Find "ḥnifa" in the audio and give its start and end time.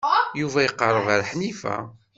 1.29-1.75